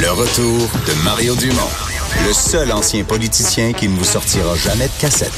Le 0.00 0.10
retour 0.12 0.70
de 0.86 1.04
Mario 1.04 1.36
Dumont, 1.36 1.68
le 2.26 2.32
seul 2.32 2.72
ancien 2.72 3.04
politicien 3.04 3.74
qui 3.74 3.86
ne 3.86 3.94
vous 3.94 4.04
sortira 4.04 4.56
jamais 4.56 4.86
de 4.86 4.98
cassette. 4.98 5.30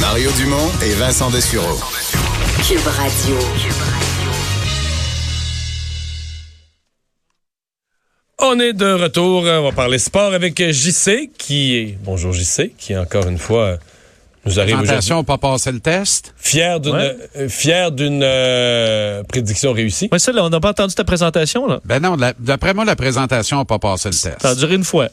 Mario 0.00 0.30
Dumont 0.32 0.70
et 0.82 0.92
Vincent 0.92 1.30
Dessureau. 1.30 1.78
Cube 2.68 2.86
Radio. 2.86 3.38
On 8.38 8.60
est 8.60 8.74
de 8.74 8.92
retour. 8.92 9.44
On 9.44 9.62
va 9.62 9.72
parler 9.72 9.98
sport 9.98 10.34
avec 10.34 10.62
JC 10.62 11.30
qui 11.38 11.76
est. 11.76 11.98
Bonjour 12.02 12.34
JC, 12.34 12.72
qui 12.76 12.94
encore 12.94 13.26
une 13.28 13.38
fois 13.38 13.78
nous 14.46 14.60
arrive 14.60 14.80
aujourd'hui. 14.80 15.24
Pas 15.26 15.38
passé 15.38 15.72
le 15.72 15.80
test. 15.80 16.34
Fier 16.36 16.80
d'une 16.80 16.92
Ouais. 16.94 17.16
euh, 17.36 17.48
fier 17.48 17.90
d'une 17.92 18.22
euh, 18.22 19.22
prédiction 19.24 19.72
réussie. 19.72 20.08
Ouais, 20.12 20.18
ça, 20.18 20.32
là, 20.32 20.44
on 20.44 20.50
n'a 20.50 20.60
pas 20.60 20.70
entendu 20.70 20.94
ta 20.94 21.04
présentation, 21.04 21.66
là. 21.66 21.80
Ben 21.84 22.00
non, 22.00 22.16
la- 22.16 22.34
d'après 22.38 22.74
moi, 22.74 22.84
la 22.84 22.96
présentation 22.96 23.56
n'a 23.58 23.64
pas 23.64 23.78
passé 23.78 24.08
le 24.10 24.14
test. 24.14 24.36
Ça 24.42 24.50
a 24.50 24.54
duré 24.54 24.74
une 24.74 24.84
fois. 24.84 25.08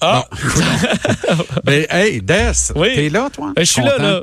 Ah, 0.00 0.24
Mais 1.66 1.86
hey, 1.90 2.20
Des, 2.22 2.52
Oui. 2.74 2.88
t'es 2.94 3.08
là, 3.10 3.28
toi? 3.32 3.52
Ben, 3.54 3.64
je 3.64 3.70
suis 3.70 3.82
là, 3.82 3.98
là. 3.98 4.20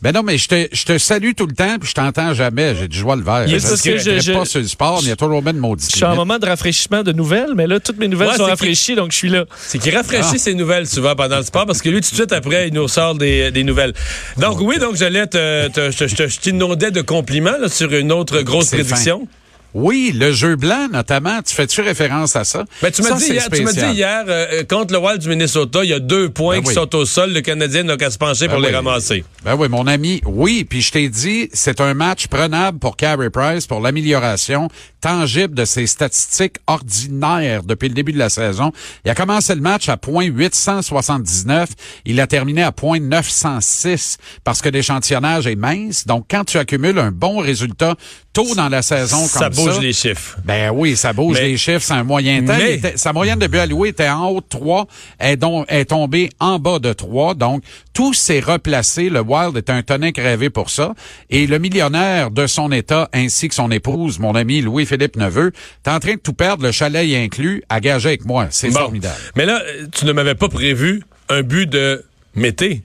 Ben 0.00 0.12
non, 0.12 0.22
mais 0.22 0.38
je 0.38 0.46
te, 0.46 0.68
je 0.72 0.84
te 0.84 0.96
salue 0.96 1.32
tout 1.36 1.46
le 1.46 1.54
temps, 1.54 1.76
puis 1.80 1.88
je 1.88 1.94
t'entends 1.94 2.32
jamais. 2.32 2.74
J'ai 2.76 2.86
du 2.86 2.96
joie 2.96 3.16
le 3.16 3.22
vert. 3.22 3.44
Il 3.48 3.54
est 3.54 3.58
Je 3.58 3.66
parce 3.68 3.84
ne 3.84 3.92
que 3.92 3.98
je- 3.98 4.20
je- 4.20 4.32
pas 4.32 4.44
sur 4.44 4.60
le 4.60 4.68
sport, 4.68 4.98
mais 4.98 5.06
il 5.06 5.08
y 5.08 5.12
a 5.12 5.16
toujours 5.16 5.42
bien 5.42 5.52
de 5.52 5.58
maudits. 5.58 5.88
Je 5.90 5.96
suis 5.96 6.04
en 6.04 6.14
moment 6.14 6.38
de 6.38 6.46
rafraîchissement 6.46 7.02
de 7.02 7.10
nouvelles, 7.12 7.52
mais 7.56 7.66
là, 7.66 7.80
toutes 7.80 7.98
mes 7.98 8.06
nouvelles 8.06 8.28
Ouais, 8.28 8.36
sont 8.36 8.44
c'est 8.44 8.50
rafraîchies, 8.50 8.94
donc 8.94 9.10
je 9.10 9.16
suis 9.16 9.28
là. 9.28 9.44
c'est 9.58 9.78
qu'il 9.80 9.94
rafraîchit 9.96 10.38
ses 10.38 10.54
nouvelles 10.54 10.86
souvent 10.86 11.16
pendant 11.16 11.38
le 11.38 11.42
sport 11.42 11.66
parce 11.66 11.82
que 11.82 11.88
lui, 11.88 12.00
tout 12.00 12.10
de 12.10 12.14
suite 12.14 12.32
après, 12.32 12.68
il 12.68 12.74
nous 12.74 12.86
sort 12.86 13.16
des, 13.16 13.50
des 13.50 13.64
nouvelles. 13.64 13.92
Donc 14.36 14.60
oui, 14.60 14.78
donc 14.78 14.94
j'allais 14.94 15.26
te, 15.26 15.66
te- 15.68 15.90
je, 15.90 16.38
t'inondais 16.38 16.92
de 16.92 17.00
compliments 17.00 17.58
là, 17.60 17.68
sur 17.68 17.92
une 17.92 18.12
autre 18.12 18.40
grosse 18.42 18.70
prédiction. 18.70 19.26
Oui, 19.74 20.12
le 20.14 20.32
jeu 20.32 20.56
blanc, 20.56 20.88
notamment. 20.90 21.42
Tu 21.42 21.54
fais-tu 21.54 21.82
référence 21.82 22.36
à 22.36 22.44
ça? 22.44 22.64
Ben, 22.82 22.90
tu 22.90 23.02
m'as 23.02 23.12
dit, 23.12 23.32
dit 23.32 23.92
hier, 23.92 24.24
euh, 24.26 24.64
contre 24.64 24.94
le 24.94 24.98
Wild 24.98 25.20
du 25.20 25.28
Minnesota, 25.28 25.84
il 25.84 25.90
y 25.90 25.92
a 25.92 26.00
deux 26.00 26.30
points 26.30 26.56
Ben 26.56 26.62
qui 26.62 26.68
oui. 26.68 26.74
sont 26.74 26.94
au 26.96 27.04
sol. 27.04 27.32
Le 27.32 27.40
Canadien 27.42 27.82
n'a 27.82 27.96
qu'à 27.96 28.10
se 28.10 28.18
pencher 28.18 28.46
Ben 28.46 28.54
pour 28.54 28.62
les 28.62 28.70
ramasser. 28.74 29.24
Ben 29.44 29.54
oui, 29.56 29.68
mon 29.68 29.86
ami, 29.86 30.22
oui. 30.24 30.64
Puis 30.68 30.80
je 30.80 30.92
t'ai 30.92 31.08
dit, 31.08 31.50
c'est 31.52 31.80
un 31.80 31.94
match 31.94 32.28
prenable 32.28 32.78
pour 32.78 32.96
Carey 32.96 33.30
Price 33.30 33.66
pour 33.66 33.80
l'amélioration 33.80 34.68
tangible 35.00 35.54
de 35.54 35.64
ses 35.64 35.86
statistiques 35.86 36.56
ordinaires 36.66 37.62
depuis 37.62 37.88
le 37.88 37.94
début 37.94 38.12
de 38.12 38.18
la 38.18 38.28
saison. 38.30 38.72
Il 39.04 39.10
a 39.10 39.14
commencé 39.14 39.54
le 39.54 39.60
match 39.60 39.88
à 39.88 39.96
point 39.96 40.24
879. 40.24 41.68
Il 42.04 42.20
a 42.20 42.26
terminé 42.26 42.62
à 42.62 42.72
point 42.72 43.00
906 43.00 44.18
parce 44.44 44.60
que 44.62 44.68
l'échantillonnage 44.68 45.46
est 45.46 45.56
mince. 45.56 46.06
Donc, 46.06 46.26
quand 46.30 46.44
tu 46.44 46.58
accumules 46.58 46.98
un 46.98 47.10
bon 47.10 47.38
résultat 47.38 47.94
tôt 48.32 48.54
dans 48.54 48.68
la 48.68 48.82
saison 48.82 49.18
comme 49.18 49.26
Ça 49.26 49.38
ça... 49.40 49.48
bouge 49.50 49.80
les 49.80 49.92
chiffres. 49.92 50.38
Ben 50.44 50.70
oui, 50.72 50.96
ça 50.96 51.12
bouge 51.12 51.38
Mais- 51.40 51.48
les 51.48 51.56
chiffres, 51.56 51.80
c'est 51.84 51.94
un 51.94 52.04
moyen 52.04 52.44
temps. 52.44 52.54
Mais- 52.56 52.74
Il 52.74 52.78
était- 52.78 52.96
sa 52.96 53.12
moyenne 53.12 53.38
de 53.38 53.46
but 53.46 53.58
alloué 53.58 53.88
était 53.88 54.08
en 54.08 54.26
haut 54.28 54.40
de 54.40 54.46
3, 54.48 54.86
est, 55.18 55.36
donc, 55.36 55.64
est 55.68 55.86
tombée 55.86 56.30
en 56.38 56.58
bas 56.58 56.78
de 56.78 56.92
3. 56.92 57.34
Donc, 57.34 57.62
tout 57.94 58.14
s'est 58.14 58.40
replacé. 58.40 59.08
Le 59.10 59.20
Wild 59.20 59.56
est 59.56 59.70
un 59.70 59.82
tonic 59.82 60.18
rêvé 60.18 60.50
pour 60.50 60.70
ça. 60.70 60.94
Et 61.30 61.46
le 61.46 61.58
millionnaire 61.58 62.30
de 62.30 62.46
son 62.46 62.70
état 62.70 63.08
ainsi 63.12 63.48
que 63.48 63.54
son 63.54 63.70
épouse, 63.72 64.18
mon 64.20 64.34
ami 64.34 64.60
Louis-Philippe 64.88 65.16
Neveu, 65.16 65.52
est 65.84 65.90
en 65.90 66.00
train 66.00 66.14
de 66.14 66.20
tout 66.20 66.32
perdre, 66.32 66.62
le 66.64 66.72
chalet 66.72 67.06
y 67.06 67.16
inclus, 67.16 67.62
à 67.68 67.80
gager 67.80 68.08
avec 68.08 68.24
moi. 68.24 68.46
C'est 68.50 68.68
Bon. 68.70 68.80
formidable. 68.80 69.16
Mais 69.36 69.44
là, 69.44 69.60
euh, 69.64 69.86
tu 69.92 70.04
ne 70.04 70.12
m'avais 70.12 70.34
pas 70.34 70.48
prévu 70.48 71.02
un 71.28 71.42
but 71.42 71.66
de 71.68 72.04
Mété. 72.34 72.82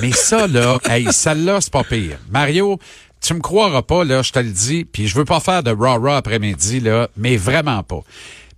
Mais 0.00 0.12
ça, 0.12 0.46
là, 0.46 0.78
hey, 0.88 1.06
celle-là, 1.10 1.60
c'est 1.60 1.72
pas 1.72 1.84
pire. 1.84 2.18
Mario, 2.30 2.78
tu 3.20 3.34
me 3.34 3.40
croiras 3.40 3.82
pas, 3.82 4.04
là, 4.04 4.22
je 4.22 4.32
te 4.32 4.38
le 4.38 4.50
dis, 4.50 4.84
puis 4.84 5.08
je 5.08 5.16
veux 5.16 5.24
pas 5.24 5.40
faire 5.40 5.62
de 5.62 5.70
rah-rah 5.70 6.18
après-midi, 6.18 6.80
là, 6.80 7.08
mais 7.16 7.36
vraiment 7.36 7.82
pas. 7.82 8.00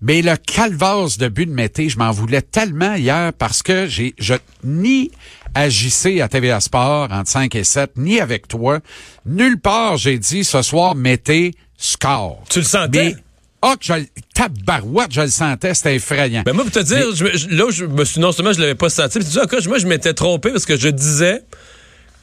Mais 0.01 0.23
le 0.23 0.37
calvasse 0.37 1.19
de 1.19 1.29
but 1.29 1.47
de 1.47 1.53
Mété, 1.53 1.89
je 1.89 1.99
m'en 1.99 2.13
voulais 2.13 2.43
tellement 2.43 2.95
hier 2.95 3.33
parce 3.37 3.63
que 3.65 3.87
j'ai, 3.89 4.15
je, 4.19 4.35
ni 4.63 5.11
JC 5.57 6.21
à 6.21 6.29
TVA 6.29 6.61
Sport 6.61 7.09
entre 7.11 7.29
5 7.29 7.53
et 7.57 7.65
7, 7.65 7.93
ni 7.97 8.21
avec 8.21 8.47
toi, 8.47 8.79
nulle 9.27 9.59
part 9.59 9.97
j'ai 9.97 10.19
dit 10.19 10.45
ce 10.45 10.63
soir 10.63 10.95
Mété 10.95 11.53
score. 11.79 12.43
Tu 12.51 12.59
le 12.59 12.65
sentais? 12.65 13.15
Mais, 13.15 13.17
oh, 13.63 13.75
que 13.81 13.87
je, 13.87 13.93
tabarouette, 14.35 15.13
je 15.13 15.23
le 15.23 15.29
sentais, 15.29 15.73
c'était 15.73 15.97
effrayant. 15.97 16.43
Ben 16.45 16.53
moi, 16.53 16.65
pour 16.65 16.73
te 16.73 16.81
dire, 16.81 17.15
je 17.15 17.25
là, 17.57 17.71
je 17.71 17.87
me 17.87 18.05
suis, 18.05 18.21
non 18.21 18.33
seulement 18.33 18.53
je 18.53 18.61
l'avais 18.61 18.75
pas 18.75 18.91
senti, 18.91 19.19
mais 19.19 19.25
tu 19.25 19.31
dis, 19.31 19.39
encore, 19.39 19.61
moi, 19.67 19.79
je 19.79 19.87
m'étais 19.87 20.13
trompé 20.13 20.51
parce 20.51 20.67
que 20.67 20.77
je 20.77 20.89
disais 20.89 21.43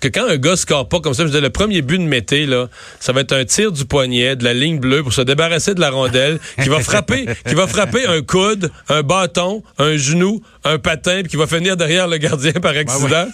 que 0.02 0.08
quand 0.10 0.28
un 0.28 0.38
gars 0.38 0.56
score 0.56 0.88
pas 0.88 1.00
comme 1.00 1.14
ça, 1.14 1.24
je 1.24 1.28
disais, 1.30 1.42
le 1.42 1.50
premier 1.50 1.82
but 1.82 1.98
de 1.98 2.04
Mété, 2.04 2.46
là, 2.46 2.68
ça 3.00 3.14
va 3.14 3.22
être 3.22 3.32
un 3.32 3.46
tir 3.46 3.72
du 3.72 3.86
poignet, 3.86 4.36
de 4.36 4.44
la 4.44 4.54
ligne 4.54 4.80
bleue 4.80 5.04
pour 5.04 5.14
se 5.14 5.22
débarrasser 5.22 5.74
de 5.74 5.80
la 5.80 5.90
rondelle, 5.90 6.40
qui 6.62 6.70
va 6.70 6.80
frapper, 6.82 7.26
qui 7.48 7.56
va 7.56 7.66
frapper 7.66 8.06
un 8.06 8.22
coude, 8.22 8.72
un 8.90 9.04
bâton, 9.04 9.64
un 9.78 9.96
genou, 9.96 10.42
un 10.66 10.78
patin, 10.80 11.22
puis 11.22 11.30
qui 11.32 11.38
va 11.38 11.48
finir 11.48 11.78
derrière 11.78 12.08
le 12.08 12.18
gardien 12.18 12.52
par 12.54 12.76
accident. 12.76 13.28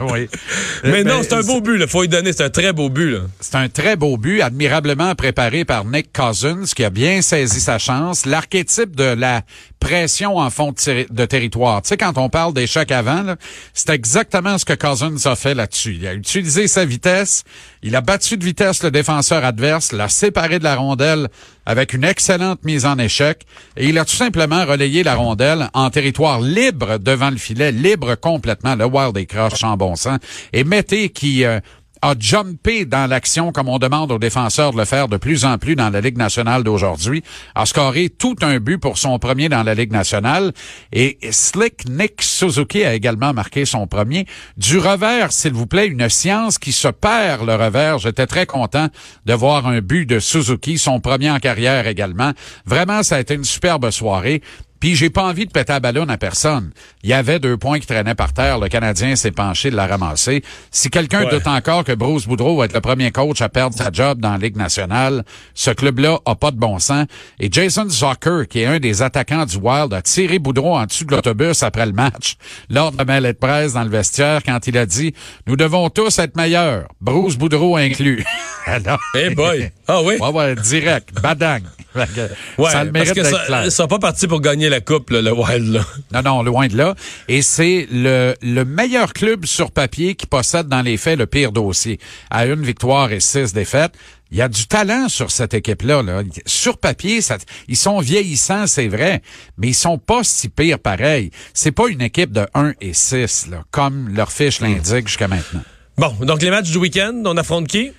oui. 0.00 0.28
Mais 0.84 1.04
non, 1.04 1.18
Ben, 1.18 1.22
c'est 1.22 1.32
un 1.34 1.40
beau 1.42 1.60
but, 1.60 1.78
là. 1.78 1.86
Faut 1.86 2.04
y 2.04 2.08
donner, 2.08 2.32
c'est 2.32 2.44
un 2.44 2.50
très 2.50 2.72
beau 2.72 2.88
but. 2.90 3.16
C'est 3.40 3.54
un 3.54 3.68
très 3.68 3.96
beau 3.96 4.16
but, 4.16 4.42
admirablement 4.42 5.14
préparé 5.14 5.64
par 5.64 5.84
Nick 5.84 6.12
Cousins, 6.12 6.64
qui 6.74 6.84
a 6.84 6.90
bien 6.90 7.22
saisi 7.22 7.60
sa 7.60 7.78
chance. 7.78 8.26
L'archétype 8.26 8.94
de 8.96 9.04
la 9.04 9.42
pression 9.80 10.38
en 10.38 10.50
fond 10.50 10.72
de, 10.72 10.76
terri- 10.76 11.06
de 11.10 11.24
territoire. 11.26 11.82
Tu 11.82 11.88
sais, 11.88 11.96
quand 11.96 12.16
on 12.18 12.28
parle 12.28 12.54
d'échec 12.54 12.90
avant, 12.90 13.34
c'est 13.72 13.90
exactement 13.90 14.58
ce 14.58 14.64
que 14.64 14.72
Cousins 14.72 15.16
a 15.30 15.36
fait 15.36 15.54
là-dessus. 15.54 15.96
Il 16.00 16.06
a 16.06 16.14
utilisé 16.14 16.66
sa 16.68 16.84
vitesse, 16.84 17.44
il 17.86 17.94
a 17.96 18.00
battu 18.00 18.38
de 18.38 18.44
vitesse 18.44 18.82
le 18.82 18.90
défenseur 18.90 19.44
adverse, 19.44 19.92
l'a 19.92 20.08
séparé 20.08 20.58
de 20.58 20.64
la 20.64 20.74
rondelle 20.74 21.28
avec 21.66 21.92
une 21.92 22.02
excellente 22.02 22.64
mise 22.64 22.86
en 22.86 22.98
échec, 22.98 23.44
et 23.76 23.88
il 23.88 23.98
a 23.98 24.06
tout 24.06 24.16
simplement 24.16 24.64
relayé 24.64 25.02
la 25.02 25.14
rondelle 25.14 25.68
en 25.74 25.90
territoire 25.90 26.40
libre 26.40 26.98
devant 26.98 27.28
le 27.30 27.36
filet, 27.36 27.72
libre 27.72 28.14
complètement. 28.14 28.74
Le 28.74 28.86
Wild 28.86 29.18
est 29.18 29.26
croche 29.26 29.62
en 29.64 29.76
bon 29.76 29.96
sens. 29.96 30.18
Et 30.54 30.64
Mété 30.64 31.10
qui... 31.10 31.44
euh, 31.44 31.60
a 32.04 32.14
jumpé 32.18 32.84
dans 32.84 33.06
l'action 33.06 33.50
comme 33.50 33.70
on 33.70 33.78
demande 33.78 34.12
aux 34.12 34.18
défenseurs 34.18 34.72
de 34.72 34.76
le 34.76 34.84
faire 34.84 35.08
de 35.08 35.16
plus 35.16 35.46
en 35.46 35.56
plus 35.56 35.74
dans 35.74 35.88
la 35.88 36.02
Ligue 36.02 36.18
nationale 36.18 36.62
d'aujourd'hui, 36.62 37.24
a 37.54 37.64
scoré 37.64 38.10
tout 38.10 38.36
un 38.42 38.58
but 38.58 38.76
pour 38.76 38.98
son 38.98 39.18
premier 39.18 39.48
dans 39.48 39.62
la 39.62 39.72
Ligue 39.72 39.90
nationale 39.90 40.52
et 40.92 41.16
Slick 41.30 41.88
Nick 41.88 42.20
Suzuki 42.20 42.84
a 42.84 42.92
également 42.92 43.32
marqué 43.32 43.64
son 43.64 43.86
premier. 43.86 44.26
Du 44.58 44.76
revers, 44.76 45.32
s'il 45.32 45.54
vous 45.54 45.66
plaît, 45.66 45.86
une 45.86 46.10
science 46.10 46.58
qui 46.58 46.72
se 46.72 46.88
perd 46.88 47.46
le 47.46 47.54
revers. 47.54 47.98
J'étais 47.98 48.26
très 48.26 48.44
content 48.44 48.88
de 49.24 49.32
voir 49.32 49.66
un 49.66 49.80
but 49.80 50.04
de 50.04 50.18
Suzuki, 50.18 50.76
son 50.76 51.00
premier 51.00 51.30
en 51.30 51.38
carrière 51.38 51.86
également. 51.86 52.32
Vraiment, 52.66 53.02
ça 53.02 53.16
a 53.16 53.20
été 53.20 53.32
une 53.32 53.44
superbe 53.44 53.90
soirée. 53.90 54.42
Puis 54.84 54.96
j'ai 54.96 55.08
pas 55.08 55.22
envie 55.24 55.46
de 55.46 55.50
péter 55.50 55.72
la 55.72 55.80
ballonne 55.80 56.10
à 56.10 56.18
personne. 56.18 56.70
Il 57.02 57.08
y 57.08 57.14
avait 57.14 57.38
deux 57.38 57.56
points 57.56 57.78
qui 57.80 57.86
traînaient 57.86 58.14
par 58.14 58.34
terre. 58.34 58.58
Le 58.58 58.68
Canadien 58.68 59.16
s'est 59.16 59.30
penché 59.30 59.70
de 59.70 59.76
la 59.76 59.86
ramasser. 59.86 60.44
Si 60.70 60.90
quelqu'un 60.90 61.24
Ouais. 61.24 61.30
doute 61.30 61.46
encore 61.46 61.84
que 61.84 61.92
Bruce 61.92 62.26
Boudreau 62.26 62.58
va 62.58 62.66
être 62.66 62.74
le 62.74 62.82
premier 62.82 63.10
coach 63.10 63.40
à 63.40 63.48
perdre 63.48 63.74
sa 63.74 63.90
job 63.90 64.20
dans 64.20 64.32
la 64.32 64.36
Ligue 64.36 64.58
nationale, 64.58 65.24
ce 65.54 65.70
club-là 65.70 66.18
a 66.26 66.34
pas 66.34 66.50
de 66.50 66.58
bon 66.58 66.78
sens. 66.80 67.06
Et 67.40 67.48
Jason 67.50 67.88
Zucker, 67.88 68.46
qui 68.46 68.60
est 68.60 68.66
un 68.66 68.78
des 68.78 69.00
attaquants 69.00 69.46
du 69.46 69.56
Wild, 69.56 69.94
a 69.94 70.02
tiré 70.02 70.38
Boudreau 70.38 70.76
en 70.76 70.84
dessous 70.84 71.06
de 71.06 71.12
l'autobus 71.16 71.62
après 71.62 71.86
le 71.86 71.92
match, 71.92 72.36
lors 72.68 72.92
de 72.92 72.98
la 72.98 73.06
mêlée 73.06 73.32
de 73.32 73.38
presse 73.38 73.72
dans 73.72 73.84
le 73.84 73.88
vestiaire, 73.90 74.42
quand 74.44 74.66
il 74.66 74.76
a 74.76 74.84
dit 74.84 75.14
«Nous 75.46 75.56
devons 75.56 75.88
tous 75.88 76.18
être 76.18 76.36
meilleurs, 76.36 76.88
Bruce 77.00 77.38
Boudreau 77.38 77.78
inclus.» 77.78 78.22
Alors, 78.66 79.00
Eh 79.16 79.30
boy! 79.34 79.70
Ah 79.88 80.02
oui? 80.02 80.16
ouais, 80.20 80.28
ouais, 80.28 80.54
direct, 80.56 81.08
badang. 81.22 81.62
Ouais, 82.58 82.70
ça 82.70 82.80
a 82.80 82.84
le 82.84 82.92
parce 82.92 83.12
que 83.12 83.22
ça, 83.22 83.70
sont 83.70 83.86
pas 83.86 83.98
partis 83.98 84.26
pour 84.26 84.40
gagner 84.40 84.68
la 84.68 84.80
coupe, 84.80 85.10
là, 85.10 85.22
le 85.22 85.32
Wild, 85.32 85.72
là. 85.72 85.80
Non, 86.12 86.22
non, 86.22 86.42
loin 86.42 86.66
de 86.66 86.76
là. 86.76 86.94
Et 87.28 87.42
c'est 87.42 87.86
le, 87.90 88.34
le 88.42 88.64
meilleur 88.64 89.12
club 89.12 89.46
sur 89.46 89.70
papier 89.70 90.14
qui 90.14 90.26
possède 90.26 90.68
dans 90.68 90.82
les 90.82 90.96
faits 90.96 91.18
le 91.18 91.26
pire 91.26 91.52
dossier. 91.52 91.98
À 92.30 92.46
une 92.46 92.62
victoire 92.62 93.12
et 93.12 93.20
six 93.20 93.52
défaites. 93.52 93.92
Il 94.30 94.38
y 94.38 94.42
a 94.42 94.48
du 94.48 94.66
talent 94.66 95.08
sur 95.08 95.30
cette 95.30 95.54
équipe-là. 95.54 96.02
Là. 96.02 96.22
Sur 96.44 96.78
papier, 96.78 97.20
ça, 97.20 97.38
ils 97.68 97.76
sont 97.76 98.00
vieillissants, 98.00 98.66
c'est 98.66 98.88
vrai, 98.88 99.22
mais 99.58 99.68
ils 99.68 99.74
sont 99.74 99.98
pas 99.98 100.24
si 100.24 100.48
pires 100.48 100.80
pareil. 100.80 101.30
C'est 101.52 101.70
pas 101.70 101.86
une 101.86 102.00
équipe 102.02 102.32
de 102.32 102.44
1 102.54 102.72
et 102.80 102.94
6, 102.94 103.48
là, 103.50 103.62
comme 103.70 104.08
leur 104.08 104.32
fiche 104.32 104.60
l'indique 104.60 105.06
jusqu'à 105.06 105.28
maintenant. 105.28 105.62
Bon, 105.96 106.12
donc 106.22 106.42
les 106.42 106.50
matchs 106.50 106.72
du 106.72 106.78
week-end, 106.78 107.22
on 107.24 107.36
affronte 107.36 107.68
qui? 107.68 107.92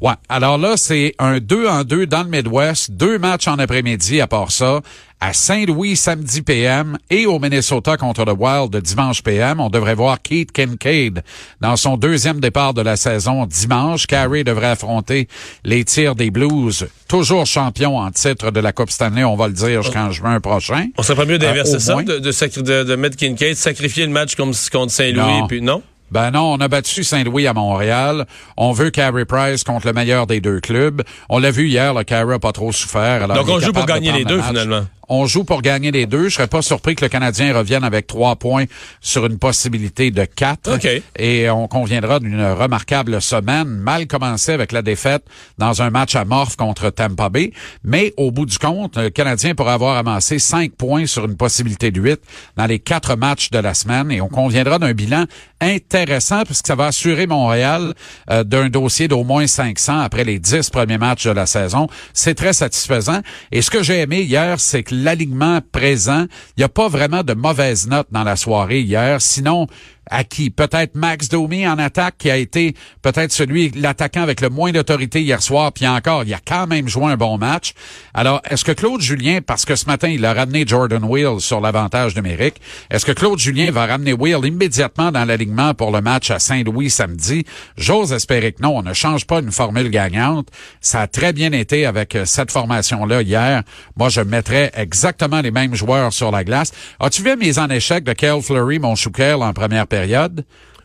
Ouais. 0.00 0.12
Alors 0.28 0.58
là, 0.58 0.76
c'est 0.76 1.14
un 1.18 1.38
2 1.40 1.66
en 1.68 1.82
2 1.84 2.06
dans 2.06 2.22
le 2.22 2.28
Midwest, 2.28 2.90
deux 2.90 3.18
matchs 3.18 3.48
en 3.48 3.58
après-midi 3.58 4.20
à 4.20 4.26
part 4.26 4.50
ça, 4.52 4.80
à 5.20 5.32
Saint-Louis 5.32 5.96
samedi 5.96 6.42
PM 6.42 6.98
et 7.08 7.24
au 7.24 7.38
Minnesota 7.38 7.96
contre 7.96 8.26
le 8.26 8.32
Wild 8.32 8.70
de 8.70 8.80
dimanche 8.80 9.22
PM. 9.22 9.58
On 9.58 9.70
devrait 9.70 9.94
voir 9.94 10.20
Keith 10.20 10.52
Kincaid 10.52 11.22
dans 11.62 11.76
son 11.76 11.96
deuxième 11.96 12.40
départ 12.40 12.74
de 12.74 12.82
la 12.82 12.96
saison 12.96 13.46
dimanche. 13.46 14.06
Carey 14.06 14.44
devrait 14.44 14.66
affronter 14.66 15.28
les 15.64 15.84
tirs 15.84 16.14
des 16.14 16.30
Blues, 16.30 16.86
toujours 17.08 17.46
champion 17.46 17.96
en 17.96 18.10
titre 18.10 18.50
de 18.50 18.60
la 18.60 18.72
Coupe 18.72 18.90
Stanley, 18.90 19.24
on 19.24 19.36
va 19.36 19.46
le 19.48 19.54
dire 19.54 19.82
jusqu'en 19.82 20.10
juin 20.10 20.40
prochain. 20.40 20.88
On 20.98 21.02
serait 21.02 21.16
pas 21.16 21.24
mieux 21.24 21.38
d'inverser 21.38 21.76
Euh, 21.76 21.78
ça, 21.78 21.94
de, 21.94 22.18
de, 22.18 22.60
de, 22.62 22.84
de 22.84 22.96
mettre 22.96 23.16
Kincaid, 23.16 23.56
sacrifier 23.56 24.04
le 24.04 24.12
match 24.12 24.34
contre 24.34 24.54
Saint-Louis, 24.90 25.46
puis 25.48 25.62
non? 25.62 25.82
Ben 26.10 26.30
non, 26.30 26.52
on 26.52 26.60
a 26.60 26.68
battu 26.68 27.02
Saint-Louis 27.04 27.46
à 27.46 27.52
Montréal. 27.52 28.26
On 28.56 28.72
veut 28.72 28.90
Carey 28.90 29.24
Price 29.24 29.64
contre 29.64 29.86
le 29.86 29.92
meilleur 29.92 30.26
des 30.26 30.40
deux 30.40 30.60
clubs. 30.60 31.02
On 31.28 31.38
l'a 31.38 31.50
vu 31.50 31.66
hier, 31.68 31.94
le 31.94 32.04
Carey 32.04 32.34
a 32.34 32.38
pas 32.38 32.52
trop 32.52 32.72
souffert. 32.72 33.24
alors 33.24 33.36
Donc 33.36 33.48
on 33.48 33.58
joue 33.60 33.72
pour 33.72 33.86
gagner 33.86 34.12
les 34.12 34.24
deux 34.24 34.38
match. 34.38 34.46
finalement. 34.48 34.86
On 35.08 35.26
joue 35.26 35.44
pour 35.44 35.62
gagner 35.62 35.90
les 35.92 36.06
deux. 36.06 36.28
Je 36.28 36.34
serais 36.34 36.46
pas 36.48 36.62
surpris 36.62 36.96
que 36.96 37.04
le 37.04 37.08
Canadien 37.08 37.56
revienne 37.56 37.84
avec 37.84 38.06
trois 38.06 38.36
points 38.36 38.64
sur 39.00 39.26
une 39.26 39.38
possibilité 39.38 40.10
de 40.10 40.24
quatre. 40.24 40.70
Et 41.18 41.48
on 41.50 41.68
conviendra 41.68 42.18
d'une 42.18 42.42
remarquable 42.42 43.22
semaine, 43.22 43.68
mal 43.68 44.06
commencée 44.06 44.52
avec 44.52 44.72
la 44.72 44.82
défaite 44.82 45.24
dans 45.58 45.82
un 45.82 45.90
match 45.90 46.16
amorphe 46.16 46.56
contre 46.56 46.90
Tampa 46.90 47.28
Bay. 47.28 47.52
Mais 47.84 48.14
au 48.16 48.30
bout 48.30 48.46
du 48.46 48.58
compte, 48.58 48.96
le 48.96 49.10
Canadien 49.10 49.54
pourra 49.54 49.74
avoir 49.74 49.96
amassé 49.96 50.38
cinq 50.38 50.72
points 50.72 51.06
sur 51.06 51.24
une 51.24 51.36
possibilité 51.36 51.90
de 51.90 52.00
huit 52.00 52.20
dans 52.56 52.66
les 52.66 52.80
quatre 52.80 53.16
matchs 53.16 53.50
de 53.50 53.58
la 53.58 53.74
semaine. 53.74 54.10
Et 54.10 54.20
on 54.20 54.28
conviendra 54.28 54.78
d'un 54.78 54.92
bilan 54.92 55.26
intéressant 55.60 56.42
puisque 56.44 56.66
ça 56.66 56.74
va 56.74 56.86
assurer 56.86 57.26
Montréal 57.26 57.94
euh, 58.30 58.44
d'un 58.44 58.68
dossier 58.68 59.08
d'au 59.08 59.24
moins 59.24 59.46
500 59.46 60.00
après 60.00 60.24
les 60.24 60.38
dix 60.38 60.68
premiers 60.70 60.98
matchs 60.98 61.26
de 61.26 61.30
la 61.30 61.46
saison. 61.46 61.88
C'est 62.12 62.34
très 62.34 62.52
satisfaisant. 62.52 63.20
Et 63.52 63.62
ce 63.62 63.70
que 63.70 63.82
j'ai 63.82 64.00
aimé 64.00 64.22
hier, 64.22 64.58
c'est 64.58 64.82
que 64.82 64.95
l'alignement 65.02 65.60
présent, 65.72 66.26
il 66.56 66.60
n'y 66.60 66.64
a 66.64 66.68
pas 66.68 66.88
vraiment 66.88 67.22
de 67.22 67.34
mauvaise 67.34 67.88
note 67.88 68.08
dans 68.10 68.24
la 68.24 68.36
soirée 68.36 68.80
hier. 68.80 69.20
Sinon, 69.20 69.66
à 70.10 70.24
qui? 70.24 70.50
Peut-être 70.50 70.94
Max 70.94 71.28
Domi 71.28 71.66
en 71.66 71.78
attaque, 71.78 72.16
qui 72.18 72.30
a 72.30 72.36
été 72.36 72.74
peut-être 73.02 73.32
celui, 73.32 73.70
l'attaquant 73.70 74.22
avec 74.22 74.40
le 74.40 74.48
moins 74.48 74.72
d'autorité 74.72 75.22
hier 75.22 75.42
soir, 75.42 75.72
puis 75.72 75.86
encore, 75.86 76.24
il 76.24 76.32
a 76.34 76.40
quand 76.44 76.66
même 76.66 76.88
joué 76.88 77.12
un 77.12 77.16
bon 77.16 77.38
match. 77.38 77.72
Alors, 78.14 78.40
est-ce 78.48 78.64
que 78.64 78.72
Claude 78.72 79.00
Julien, 79.00 79.40
parce 79.44 79.64
que 79.64 79.76
ce 79.76 79.86
matin, 79.86 80.08
il 80.08 80.24
a 80.24 80.32
ramené 80.32 80.64
Jordan 80.66 81.04
Will 81.04 81.40
sur 81.40 81.60
l'avantage 81.60 82.14
numérique, 82.16 82.60
est-ce 82.90 83.04
que 83.04 83.12
Claude 83.12 83.38
Julien 83.38 83.70
va 83.70 83.86
ramener 83.86 84.12
Will 84.12 84.44
immédiatement 84.44 85.10
dans 85.10 85.24
l'alignement 85.24 85.74
pour 85.74 85.90
le 85.90 86.00
match 86.00 86.30
à 86.30 86.38
Saint-Louis 86.38 86.90
samedi? 86.90 87.44
J'ose 87.76 88.12
espérer 88.12 88.52
que 88.52 88.62
non. 88.62 88.76
On 88.76 88.82
ne 88.82 88.92
change 88.92 89.26
pas 89.26 89.40
une 89.40 89.52
formule 89.52 89.90
gagnante. 89.90 90.48
Ça 90.80 91.02
a 91.02 91.06
très 91.06 91.32
bien 91.32 91.52
été 91.52 91.86
avec 91.86 92.14
euh, 92.14 92.24
cette 92.24 92.50
formation-là 92.50 93.22
hier. 93.22 93.62
Moi, 93.96 94.08
je 94.08 94.20
mettrais 94.20 94.70
exactement 94.74 95.40
les 95.40 95.50
mêmes 95.50 95.74
joueurs 95.74 96.12
sur 96.12 96.30
la 96.30 96.44
glace. 96.44 96.72
As-tu 97.00 97.22
vu 97.22 97.36
mes 97.36 97.58
en 97.58 97.68
échec 97.70 98.04
de 98.04 98.12
Kel 98.12 98.42
Fleury, 98.42 98.78
mon 98.78 98.94
en 98.94 99.52
première 99.52 99.86
période? 99.86 99.95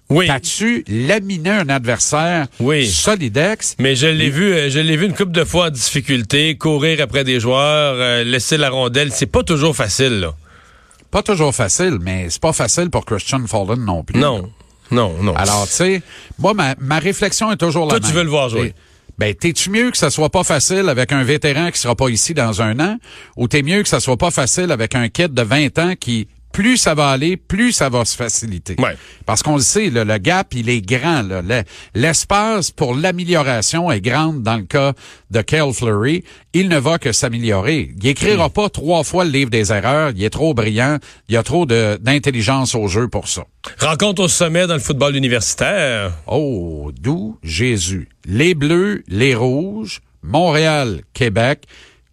Oui. 0.10 0.28
T'as-tu 0.28 0.84
laminé 0.90 1.52
un 1.52 1.70
adversaire 1.70 2.48
Oui. 2.60 2.86
solidex? 2.86 3.76
Mais 3.80 3.96
je 3.96 4.08
l'ai 4.08 4.30
vu, 4.30 4.52
euh, 4.54 4.70
je 4.70 4.80
l'ai 4.80 4.98
vu 4.98 5.06
une 5.06 5.14
couple 5.14 5.32
de 5.32 5.46
fois 5.46 5.68
en 5.68 5.70
difficulté, 5.70 6.58
courir 6.58 7.00
après 7.02 7.24
des 7.24 7.40
joueurs, 7.40 7.96
euh, 7.98 8.24
laisser 8.26 8.58
la 8.58 8.70
rondelle, 8.70 9.12
c'est 9.14 9.26
pas 9.26 9.44
toujours 9.44 9.74
facile 9.76 10.20
là. 10.20 10.34
Pas 11.12 11.24
toujours 11.24 11.56
facile, 11.56 11.98
mais 12.02 12.28
c'est 12.30 12.42
pas 12.42 12.52
facile 12.54 12.90
pour 12.90 13.06
Christian 13.06 13.46
Fallen 13.48 13.84
non 13.86 14.04
plus. 14.04 14.20
Non, 14.20 14.50
non, 14.92 15.16
non. 15.22 15.34
Alors, 15.36 15.66
tu 15.68 15.74
sais, 15.74 16.02
moi, 16.40 16.54
ma, 16.54 16.76
ma 16.80 17.00
réflexion 17.00 17.52
est 17.52 17.58
toujours 17.58 17.86
la 17.86 17.92
Toi, 17.92 18.00
même. 18.00 18.10
tu 18.10 18.16
veux 18.16 18.24
le 18.24 18.30
voir 18.30 18.50
jouer. 18.50 18.74
Ben, 19.18 19.34
t'es-tu 19.36 19.70
mieux 19.70 19.92
que 19.92 19.98
ça 19.98 20.10
soit 20.10 20.30
pas 20.30 20.44
facile 20.44 20.90
avec 20.90 21.12
un 21.12 21.24
vétéran 21.24 21.70
qui 21.72 21.80
sera 21.80 21.96
pas 21.96 22.10
ici 22.10 22.34
dans 22.34 22.62
un 22.62 22.80
an, 22.80 22.98
ou 23.38 23.48
t'es 23.48 23.62
mieux 23.62 23.84
que 23.84 23.90
ça 23.90 24.00
soit 24.00 24.18
pas 24.18 24.32
facile 24.32 24.72
avec 24.72 24.96
un 24.96 25.08
kid 25.10 25.34
de 25.34 25.42
20 25.42 25.80
ans 25.80 25.94
qui, 26.00 26.28
plus 26.52 26.78
ça 26.78 26.94
va 26.94 27.10
aller, 27.10 27.38
plus 27.38 27.72
ça 27.72 27.90
va 27.90 28.06
se 28.06 28.16
faciliter. 28.16 28.76
Ouais. 28.80 28.96
Parce 29.26 29.44
qu'on 29.44 29.56
le 29.56 29.62
sait, 29.62 29.90
là, 29.90 30.04
le 30.04 30.18
gap, 30.18 30.54
il 30.54 30.70
est 30.70 30.82
grand. 30.82 31.24
L'espace 31.96 32.72
pour 32.72 32.96
l'amélioration 32.96 33.92
est 33.92 34.02
grande 34.02 34.44
dans 34.44 34.58
le 34.58 34.64
cas 34.64 34.94
de 35.30 35.42
Kel 35.42 35.74
Fleury. 35.74 36.24
Il 36.54 36.70
ne 36.70 36.78
va 36.78 36.98
que 36.98 37.12
s'améliorer. 37.12 37.92
Il 38.02 38.08
écrira 38.08 38.50
pas 38.50 38.70
trois 38.70 39.04
fois 39.04 39.24
le 39.24 39.32
livre 39.32 39.50
des 39.50 39.72
erreurs. 39.72 40.12
Il 40.16 40.24
est 40.24 40.30
trop 40.30 40.54
brillant. 40.54 40.98
Il 41.30 41.36
y 41.36 41.38
a 41.38 41.44
trop 41.44 41.66
d'intelligence 41.66 42.76
au 42.76 42.88
jeu 42.88 43.08
pour 43.08 43.28
ça. 43.28 43.44
Rencontre 43.80 44.24
au 44.24 44.28
sommet 44.28 44.68
dans 44.68 44.74
le 44.74 44.80
football 44.80 45.16
universitaire. 45.16 46.12
Oh, 46.28 46.92
d'où 47.00 47.38
Jésus. 47.44 48.10
Les 48.26 48.54
Bleus, 48.54 49.04
les 49.08 49.36
Rouges, 49.36 50.02
Montréal, 50.24 51.02
Québec, 51.14 51.64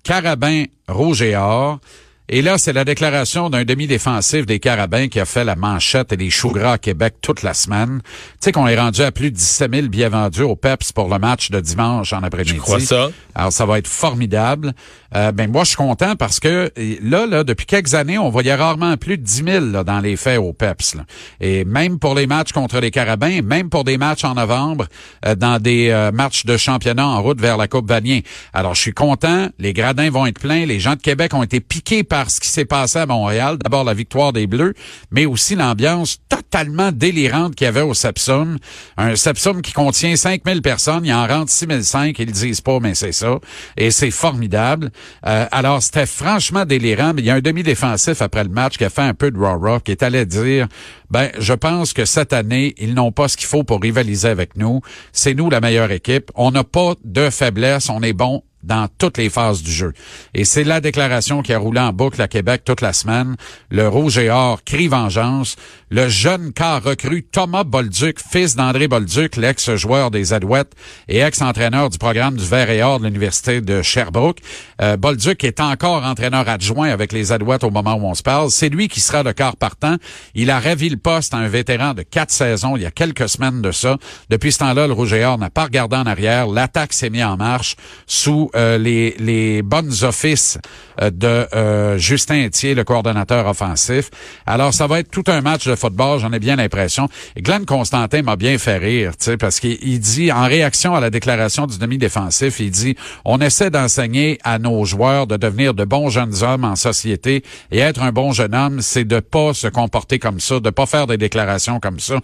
Carabin, 0.02 0.64
Rouge 0.87 1.23
et 1.23 1.37
Or. 1.37 1.81
Et 2.30 2.42
là, 2.42 2.58
c'est 2.58 2.75
la 2.75 2.84
déclaration 2.84 3.48
d'un 3.48 3.64
demi-défensif 3.64 4.44
des 4.44 4.58
Carabins 4.58 5.08
qui 5.08 5.19
a 5.19 5.25
fait 5.25 5.44
la 5.44 5.56
manchette 5.56 6.12
et 6.12 6.16
les 6.16 6.28
choux 6.28 6.50
gras 6.50 6.72
à 6.72 6.78
Québec 6.78 7.14
toute 7.22 7.42
la 7.42 7.54
semaine. 7.54 8.02
Tu 8.04 8.36
sais 8.40 8.52
qu'on 8.52 8.66
est 8.66 8.78
rendu 8.78 9.00
à 9.00 9.10
plus 9.12 9.30
de 9.30 9.36
17 9.36 9.72
000 9.75 9.86
billets 9.88 10.10
vendus 10.10 10.42
au 10.42 10.54
PEPS 10.54 10.92
pour 10.92 11.08
le 11.08 11.19
match 11.19 11.50
de 11.50 11.58
dimanche 11.58 12.12
en 12.12 12.22
après-midi. 12.22 12.56
Je 12.56 12.60
crois 12.60 12.80
ça. 12.80 13.08
Alors, 13.34 13.50
ça 13.50 13.64
va 13.64 13.78
être 13.78 13.86
formidable. 13.86 14.75
Euh, 15.16 15.32
ben 15.32 15.50
moi, 15.50 15.64
je 15.64 15.69
suis 15.69 15.76
content 15.76 16.16
parce 16.16 16.38
que 16.38 16.70
là, 17.02 17.25
là, 17.26 17.44
depuis 17.44 17.64
quelques 17.64 17.94
années, 17.94 18.19
on 18.19 18.28
voyait 18.28 18.54
rarement 18.54 18.98
plus 18.98 19.16
de 19.16 19.22
10 19.22 19.44
000 19.44 19.64
là, 19.66 19.82
dans 19.82 20.00
les 20.00 20.16
faits 20.16 20.38
au 20.38 20.52
PEPS. 20.52 20.96
là. 20.96 21.04
Et 21.40 21.64
même 21.64 21.98
pour 21.98 22.14
les 22.14 22.26
matchs 22.26 22.52
contre 22.52 22.78
les 22.80 22.90
Carabins, 22.90 23.40
même 23.42 23.70
pour 23.70 23.84
des 23.84 23.96
matchs 23.96 24.25
en 24.25 24.34
novembre, 24.34 24.86
euh, 25.25 25.34
dans 25.34 25.62
des 25.62 25.88
euh, 25.88 26.12
matchs 26.12 26.44
de 26.44 26.58
championnat 26.58 27.06
en 27.06 27.22
route 27.22 27.40
vers 27.40 27.56
la 27.56 27.69
Coupe 27.69 27.88
Vanier. 27.88 28.22
Alors, 28.52 28.75
je 28.75 28.82
suis 28.82 28.92
content. 28.92 29.48
Les 29.58 29.72
gradins 29.72 30.10
vont 30.10 30.26
être 30.26 30.40
pleins. 30.40 30.66
Les 30.66 30.78
gens 30.78 30.94
de 30.94 31.00
Québec 31.00 31.32
ont 31.32 31.42
été 31.42 31.60
piqués 31.60 32.02
par 32.02 32.17
ce 32.26 32.40
qui 32.40 32.48
s'est 32.48 32.64
passé 32.64 32.98
à 32.98 33.06
Montréal. 33.06 33.58
D'abord, 33.62 33.84
la 33.84 33.94
victoire 33.94 34.32
des 34.32 34.46
Bleus, 34.46 34.74
mais 35.10 35.26
aussi 35.26 35.54
l'ambiance 35.54 36.18
totalement 36.28 36.92
délirante 36.92 37.54
qu'il 37.54 37.66
y 37.66 37.68
avait 37.68 37.82
au 37.82 37.94
Sepsum. 37.94 38.58
Un 38.96 39.16
Sepsum 39.16 39.62
qui 39.62 39.72
contient 39.72 40.16
5000 40.16 40.62
personnes. 40.62 41.04
Il 41.04 41.12
en 41.12 41.26
rentre 41.26 41.50
6005. 41.50 42.18
Ils 42.18 42.32
disent 42.32 42.60
pas, 42.60 42.80
mais 42.80 42.94
c'est 42.94 43.12
ça. 43.12 43.38
Et 43.76 43.90
c'est 43.90 44.10
formidable. 44.10 44.90
Euh, 45.26 45.46
alors, 45.50 45.82
c'était 45.82 46.06
franchement 46.06 46.64
délirant. 46.64 47.12
Mais 47.14 47.22
il 47.22 47.26
y 47.26 47.30
a 47.30 47.34
un 47.34 47.40
demi-défensif 47.40 48.22
après 48.22 48.44
le 48.44 48.50
match 48.50 48.76
qui 48.76 48.84
a 48.84 48.90
fait 48.90 49.02
un 49.02 49.14
peu 49.14 49.30
de 49.30 49.38
raw 49.38 49.80
qui 49.80 49.92
est 49.92 50.02
allé 50.02 50.26
dire, 50.26 50.68
ben, 51.10 51.30
je 51.38 51.52
pense 51.52 51.92
que 51.92 52.04
cette 52.04 52.32
année, 52.32 52.74
ils 52.78 52.94
n'ont 52.94 53.12
pas 53.12 53.28
ce 53.28 53.36
qu'il 53.36 53.46
faut 53.46 53.64
pour 53.64 53.80
rivaliser 53.80 54.28
avec 54.28 54.56
nous. 54.56 54.80
C'est 55.12 55.34
nous 55.34 55.50
la 55.50 55.60
meilleure 55.60 55.90
équipe. 55.90 56.30
On 56.34 56.50
n'a 56.50 56.64
pas 56.64 56.94
de 57.04 57.30
faiblesse. 57.30 57.88
On 57.88 58.02
est 58.02 58.12
bon 58.12 58.42
dans 58.68 58.86
toutes 58.98 59.18
les 59.18 59.30
phases 59.30 59.62
du 59.62 59.72
jeu. 59.72 59.92
Et 60.34 60.44
c'est 60.44 60.62
la 60.62 60.80
déclaration 60.80 61.42
qui 61.42 61.52
a 61.52 61.58
roulé 61.58 61.80
en 61.80 61.92
boucle 61.92 62.20
à 62.20 62.28
Québec 62.28 62.62
toute 62.64 62.82
la 62.82 62.92
semaine. 62.92 63.36
Le 63.70 63.88
Rouge 63.88 64.18
et 64.18 64.30
Or 64.30 64.62
crie 64.62 64.88
vengeance. 64.88 65.56
Le 65.90 66.06
jeune 66.11 66.52
quart 66.52 66.82
recru 66.82 67.23
Thomas 67.23 67.64
Bolduc, 67.64 68.19
fils 68.20 68.55
d'André 68.56 68.88
Bolduc, 68.88 69.37
l'ex-joueur 69.37 70.11
des 70.11 70.35
Alouettes 70.35 70.73
et 71.08 71.20
ex-entraîneur 71.20 71.88
du 71.88 71.96
programme 71.96 72.37
du 72.37 72.44
Vert 72.44 72.69
et 72.69 72.82
Or 72.82 73.00
de 73.00 73.06
l'Université 73.06 73.62
de 73.62 73.81
Sherbrooke. 73.81 74.40
Euh, 74.82 74.99
Bolduc 74.99 75.44
est 75.44 75.61
encore 75.61 76.05
entraîneur 76.05 76.46
adjoint 76.46 76.90
avec 76.90 77.11
les 77.11 77.32
Alouettes 77.32 77.64
au 77.64 77.70
moment 77.70 77.94
où 77.94 78.05
on 78.05 78.12
se 78.12 78.23
parle. 78.23 78.50
C'est 78.50 78.69
lui 78.69 78.88
qui 78.88 79.00
sera 79.00 79.23
le 79.23 79.32
quart 79.32 79.56
partant. 79.56 79.96
Il 80.35 80.50
a 80.50 80.61
ravi 80.61 80.90
le 80.90 80.99
poste 80.99 81.32
à 81.32 81.38
un 81.38 81.49
vétéran 81.49 81.94
de 81.94 82.02
quatre 82.02 82.32
saisons 82.32 82.76
il 82.76 82.82
y 82.82 82.87
a 82.87 82.90
quelques 82.90 83.31
semaines 83.31 83.62
de 83.62 83.73
ça. 83.73 83.96
Depuis 84.29 84.52
ce 84.52 84.58
temps-là, 84.58 84.88
le 84.88 84.93
Rouge 84.93 85.14
et 85.14 85.25
Or 85.25 85.38
n'a 85.38 85.49
pas 85.49 85.64
regardé 85.64 85.96
en 85.96 86.05
arrière. 86.05 86.49
L'attaque 86.49 86.93
s'est 86.93 87.08
mise 87.08 87.25
en 87.25 87.38
marche 87.38 87.76
sous 88.06 88.50
euh, 88.56 88.76
les, 88.76 89.17
les 89.19 89.62
bonnes 89.62 89.93
offices 90.02 90.58
euh, 91.00 91.11
de 91.11 91.46
euh, 91.55 91.97
Justin 91.97 92.45
Etier, 92.45 92.75
le 92.75 92.85
coordonnateur 92.85 93.47
offensif. 93.47 94.11
Alors, 94.45 94.75
ça 94.75 94.87
va 94.87 95.00
être 95.00 95.11
tout 95.11 95.25
un 95.28 95.40
match 95.40 95.66
de 95.66 95.77
football, 95.78 96.20
j'en 96.20 96.32
ai 96.32 96.38
bien 96.38 96.56
l'impression. 96.56 97.08
Glenn 97.37 97.64
Constantin 97.64 98.23
m'a 98.23 98.37
bien 98.37 98.58
fait 98.58 98.76
rire, 98.78 99.12
tu 99.16 99.25
sais, 99.25 99.37
parce 99.37 99.61
qu'il 99.61 99.78
il 99.82 100.00
dit, 100.00 100.32
en 100.32 100.47
réaction 100.47 100.94
à 100.94 101.00
la 101.00 101.11
déclaration 101.11 101.66
du 101.66 101.78
demi-défensif, 101.78 102.61
il 102.61 102.70
dit, 102.70 102.97
on 103.25 103.40
essaie 103.40 103.70
d'enseigner 103.70 104.38
à 104.44 104.58
nos 104.58 104.85
joueurs 104.85 105.26
de 105.26 105.37
devenir 105.37 105.75
de 105.75 105.85
bons 105.85 106.11
jeunes 106.11 106.42
hommes 106.42 106.64
en 106.64 106.76
société 106.76 107.42
et 107.70 107.78
être 107.78 108.02
un 108.02 108.12
bon 108.12 108.32
jeune 108.32 108.54
homme, 108.54 108.80
c'est 108.82 109.04
de 109.04 109.20
pas 109.20 109.54
se 109.54 109.68
comporter 109.68 110.18
comme 110.18 110.40
ça, 110.40 110.61
de 110.61 110.70
pas 110.70 110.87
faire 110.87 111.06
des 111.06 111.16
déclarations 111.16 111.80
comme 111.80 112.00
ça. 112.00 112.16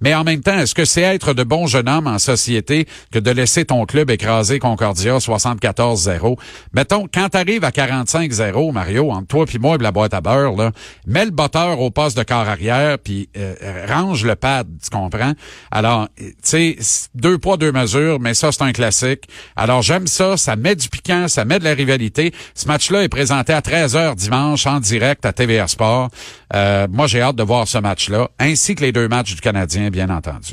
Mais 0.00 0.14
en 0.14 0.24
même 0.24 0.40
temps, 0.40 0.58
est-ce 0.58 0.74
que 0.74 0.84
c'est 0.84 1.02
être 1.02 1.34
de 1.34 1.44
bons 1.44 1.66
jeunes 1.66 1.88
hommes 1.88 2.06
en 2.06 2.18
société 2.18 2.86
que 3.10 3.18
de 3.18 3.30
laisser 3.30 3.64
ton 3.64 3.84
club 3.84 4.10
écraser 4.10 4.58
Concordia 4.58 5.18
74-0? 5.18 6.36
Mettons, 6.72 7.06
quand 7.12 7.28
t'arrives 7.28 7.64
à 7.64 7.70
45-0, 7.70 8.72
Mario, 8.72 9.10
entre 9.10 9.26
toi 9.26 9.46
puis 9.46 9.58
moi 9.58 9.76
et 9.76 9.82
la 9.82 9.92
boîte 9.92 10.14
à 10.14 10.20
beurre, 10.20 10.56
là, 10.56 10.72
mets 11.06 11.24
le 11.24 11.30
botteur 11.30 11.80
au 11.80 11.90
poste 11.90 12.16
de 12.16 12.22
corps 12.22 12.48
arrière 12.48 12.98
puis 13.02 13.28
euh, 13.36 13.86
range 13.88 14.24
le 14.24 14.36
pad, 14.36 14.66
tu 14.82 14.90
comprends? 14.90 15.32
Alors, 15.70 16.08
tu 16.16 16.34
sais, 16.42 16.76
deux 17.14 17.38
poids, 17.38 17.56
deux 17.56 17.72
mesures, 17.72 18.20
mais 18.20 18.34
ça, 18.34 18.52
c'est 18.52 18.62
un 18.62 18.72
classique. 18.72 19.24
Alors, 19.56 19.82
j'aime 19.82 20.06
ça, 20.06 20.36
ça 20.36 20.56
met 20.56 20.76
du 20.76 20.88
piquant, 20.88 21.28
ça 21.28 21.44
met 21.44 21.58
de 21.58 21.64
la 21.64 21.74
rivalité. 21.74 22.32
Ce 22.54 22.66
match-là 22.66 23.02
est 23.02 23.08
présenté 23.08 23.52
à 23.52 23.60
13h 23.60 24.14
dimanche 24.14 24.66
en 24.66 24.80
direct 24.80 25.24
à 25.26 25.32
TVA 25.32 25.68
Sport. 25.68 26.10
Euh, 26.54 26.86
moi, 26.90 27.06
j'ai 27.06 27.20
hâte 27.20 27.36
de 27.36 27.42
voir 27.42 27.66
ce 27.68 27.78
match-là, 27.78 28.30
ainsi 28.38 28.74
que 28.74 28.82
les 28.82 28.92
deux 28.92 29.08
matchs 29.08 29.34
du 29.34 29.40
Canadien, 29.40 29.90
bien 29.90 30.10
entendu. 30.10 30.52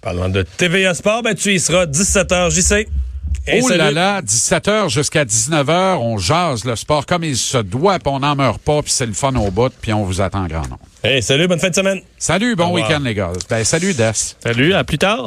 Parlant 0.00 0.28
de 0.28 0.42
TVA 0.42 0.94
Sport, 0.94 1.22
ben 1.22 1.34
tu 1.34 1.52
y 1.52 1.58
seras 1.58 1.86
17h, 1.86 2.50
j'y 2.50 2.62
Hey, 3.46 3.62
oh 3.64 3.68
là 3.70 3.90
là, 3.90 4.20
17h 4.20 4.90
jusqu'à 4.90 5.24
19h, 5.24 5.96
on 5.96 6.18
jase 6.18 6.64
le 6.64 6.76
sport 6.76 7.06
comme 7.06 7.24
il 7.24 7.36
se 7.36 7.58
doit, 7.58 7.98
puis 7.98 8.12
on 8.12 8.20
n'en 8.20 8.36
meurt 8.36 8.60
pas, 8.60 8.82
puis 8.82 8.92
c'est 8.92 9.06
le 9.06 9.14
fun 9.14 9.34
au 9.36 9.50
bout, 9.50 9.72
puis 9.80 9.92
on 9.92 10.04
vous 10.04 10.20
attend 10.20 10.44
en 10.44 10.46
grand 10.46 10.62
nombre. 10.62 10.78
Hey, 11.02 11.22
salut, 11.22 11.46
bonne 11.48 11.60
fin 11.60 11.70
de 11.70 11.74
semaine. 11.74 12.00
Salut, 12.18 12.56
bon 12.56 12.72
week-end 12.72 13.00
les 13.02 13.14
gars. 13.14 13.32
Ben, 13.48 13.64
salut 13.64 13.94
Des. 13.94 14.10
Salut, 14.42 14.74
à 14.74 14.84
plus 14.84 14.98
tard. 14.98 15.24